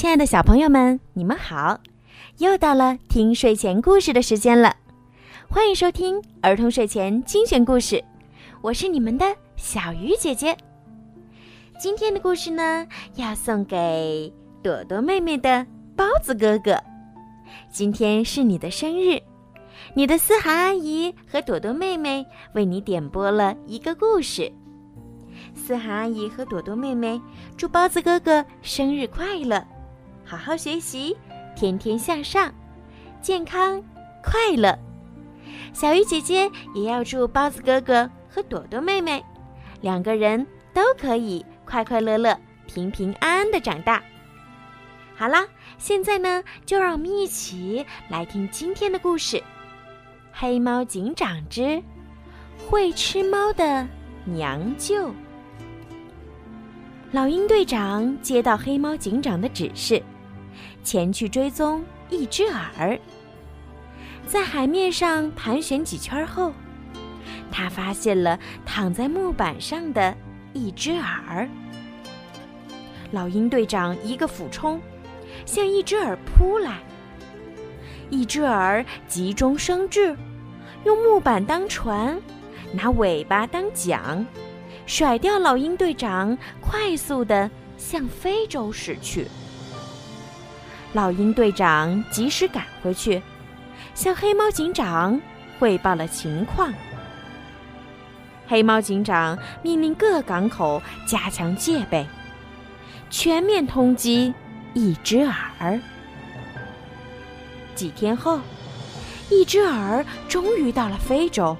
[0.00, 1.78] 亲爱的小朋友们，你们好！
[2.38, 4.74] 又到了听睡前故事的时间了，
[5.46, 8.02] 欢迎收听儿童睡前精选故事，
[8.62, 9.26] 我是你们的
[9.56, 10.56] 小鱼姐姐。
[11.78, 12.86] 今天的故事呢，
[13.16, 14.32] 要送给
[14.62, 16.82] 朵朵妹妹的包子哥哥。
[17.70, 19.20] 今天是你的生日，
[19.92, 22.24] 你的思涵阿姨和朵朵妹妹
[22.54, 24.50] 为你点播了一个故事。
[25.54, 27.20] 思涵阿姨和朵朵妹妹
[27.54, 29.62] 祝包子哥哥生日快乐，
[30.30, 31.16] 好好学习，
[31.56, 32.54] 天天向上，
[33.20, 33.82] 健康
[34.22, 34.78] 快乐。
[35.72, 39.24] 小鱼姐姐也要祝包子哥哥和朵朵妹妹
[39.80, 44.00] 两个人都可以快快乐乐、平平安安的长大。
[45.16, 45.44] 好啦，
[45.78, 49.36] 现在呢，就让我们一起来听今天的故事
[50.30, 51.82] 《黑猫警长之
[52.68, 53.84] 会吃猫的
[54.24, 55.08] 娘舅》。
[57.10, 60.00] 老鹰队长接到黑猫警长的指示，
[60.82, 62.98] 前去追踪一只耳。
[64.26, 66.52] 在海面上盘旋几圈后，
[67.50, 70.16] 他发现了躺在木板上的
[70.52, 71.48] 一只耳。
[73.10, 74.80] 老鹰队长一个俯冲，
[75.44, 76.78] 向一只耳扑来。
[78.08, 80.16] 一只耳急中生智，
[80.84, 82.20] 用木板当船，
[82.72, 84.24] 拿尾巴当桨。
[84.86, 89.26] 甩掉老鹰队长，快速地向非洲驶去。
[90.92, 93.22] 老鹰队长及时赶回去，
[93.94, 95.20] 向黑猫警长
[95.58, 96.72] 汇报了情况。
[98.48, 102.04] 黑猫警长命令各港口加强戒备，
[103.08, 104.34] 全面通缉
[104.74, 105.80] 一只耳。
[107.76, 108.40] 几天后，
[109.30, 111.56] 一只耳终于到了非洲。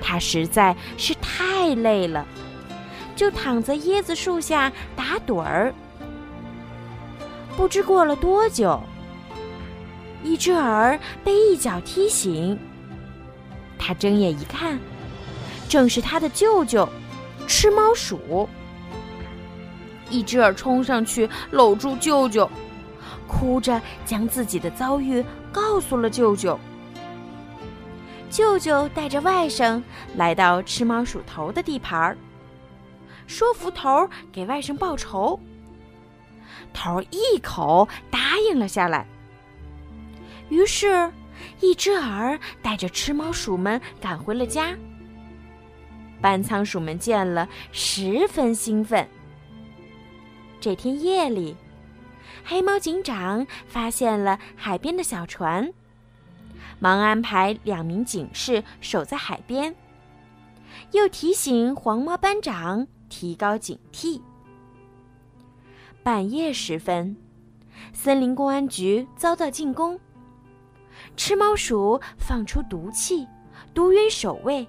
[0.00, 2.26] 他实在是太累了，
[3.14, 5.72] 就躺在椰子树下打盹儿。
[7.56, 8.80] 不知过了多久，
[10.22, 12.58] 一只耳被一脚踢醒。
[13.78, 14.78] 他睁眼一看，
[15.68, 16.88] 正是他的舅舅——
[17.46, 18.48] 吃猫鼠。
[20.10, 22.50] 一只耳冲上去搂住舅舅，
[23.26, 26.58] 哭着将自己的遭遇告诉了舅舅。
[28.30, 29.80] 舅舅带着外甥
[30.16, 32.16] 来到吃猫鼠头的地盘儿，
[33.26, 35.38] 说服头给外甥报仇。
[36.72, 39.06] 头一口答应了下来。
[40.48, 41.10] 于是，
[41.60, 44.74] 一只耳带着吃猫鼠们赶回了家。
[46.20, 49.06] 班仓鼠们见了，十分兴奋。
[50.60, 51.56] 这天夜里，
[52.44, 55.70] 黑猫警长发现了海边的小船。
[56.78, 59.74] 忙安排两名警士守在海边，
[60.92, 64.20] 又提醒黄猫班长提高警惕。
[66.04, 67.16] 半夜时分，
[67.94, 69.98] 森林公安局遭到进攻，
[71.16, 73.26] 吃猫鼠放出毒气，
[73.72, 74.68] 毒晕守卫，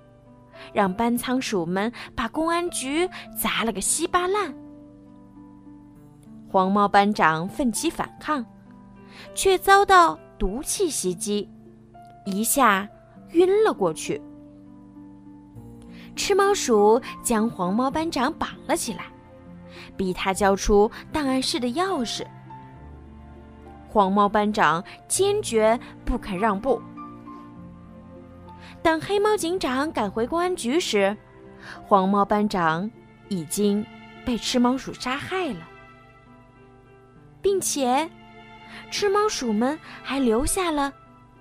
[0.72, 4.56] 让班仓鼠们把公安局砸了个稀巴烂。
[6.48, 8.46] 黄猫班长奋起反抗，
[9.34, 11.50] 却遭到毒气袭击。
[12.26, 12.88] 一下
[13.34, 14.22] 晕了过去。
[16.16, 19.04] 吃猫鼠将黄猫班长绑了起来，
[19.98, 22.26] 逼他交出档案室的钥匙。
[23.88, 26.82] 黄猫班长坚决不肯让步。
[28.84, 31.16] 等黑猫警长赶回公安局时，
[31.86, 32.90] 黄猫班长
[33.30, 33.86] 已经
[34.26, 35.68] 被吃猫鼠杀害了，
[37.42, 38.10] 并且
[38.92, 40.94] 吃猫鼠们还留下了。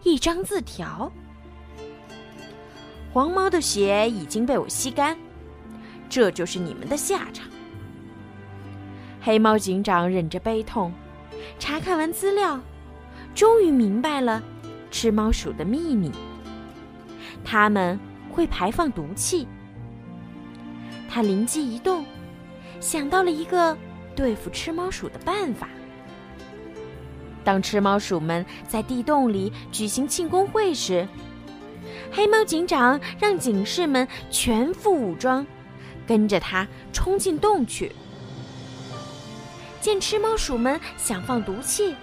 [0.03, 1.11] 一张字条
[3.13, 5.17] ：“黄猫的血已经被我吸干，
[6.09, 7.47] 这就是你们的下场。”
[9.25, 10.93] 黑猫警长忍着悲痛，
[11.59, 12.61] 查看完资料，
[13.35, 14.43] 终于明白了
[14.91, 16.13] 吃猫鼠的秘密。
[17.43, 17.99] 他们
[18.31, 19.49] 会排放毒气。
[21.09, 22.05] 他灵机一动，
[22.81, 23.75] 想到了一个
[24.15, 25.71] 对付吃猫鼠的办法。
[27.43, 31.09] 当吃猫鼠们在地洞里举行庆功会时，
[32.13, 35.47] 黑猫警长让警士们全副武装，
[36.07, 37.91] 跟着他冲进洞去。
[39.85, 41.95] 见吃猫鼠们想放毒气，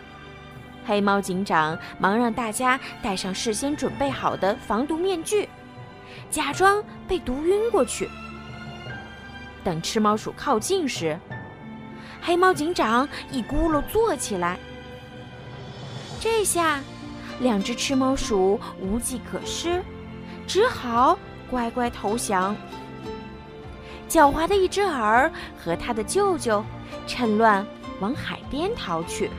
[0.86, 5.50] 黑猫警长忙让大家戴上事先准备好的防毒面具，
[6.30, 8.08] 假装被毒晕过去。
[9.64, 11.20] 等吃猫鼠靠近时，
[12.22, 14.60] 黑猫警长一咕噜坐起来。
[16.20, 16.82] 这下，
[17.40, 19.82] 两只吃猫鼠无计可施，
[20.46, 21.18] 只好
[21.50, 22.56] 乖乖投降。
[24.08, 26.64] 狡猾的一只耳和他的舅舅
[27.08, 27.66] 趁乱
[28.00, 29.30] 往海边逃去。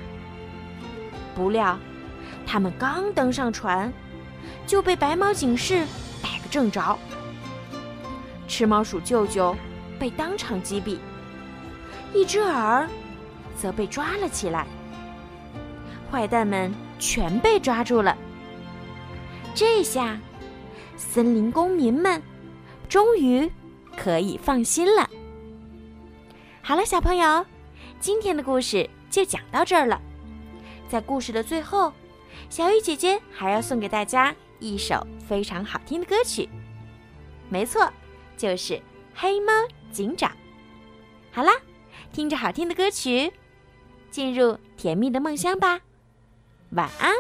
[1.34, 1.78] 不料，
[2.46, 3.93] 他们刚登上船，
[4.66, 5.87] 就被白毛警士
[6.22, 6.99] 逮个正着。
[8.46, 9.56] 吃猫鼠舅舅
[9.99, 10.99] 被当场击毙，
[12.12, 12.88] 一只耳
[13.56, 14.66] 则被抓了起来。
[16.10, 18.14] 坏蛋们全被抓住了。
[19.55, 20.19] 这下，
[20.96, 22.22] 森林公民们
[22.88, 23.50] 终于
[23.96, 25.08] 可以放心了。
[26.64, 27.44] 好了，小朋友，
[27.98, 30.00] 今天的故事就讲到这儿了。
[30.88, 31.92] 在故事的最后，
[32.48, 36.48] 小雨姐姐还要送给大家一首非常好听的歌曲。
[37.48, 37.92] 没错，
[38.36, 38.74] 就是
[39.12, 39.52] 《黑猫
[39.90, 40.30] 警长》。
[41.32, 41.52] 好啦，
[42.12, 43.32] 听着好听的歌曲，
[44.08, 45.80] 进入甜蜜的梦乡吧。
[46.70, 47.12] 晚安。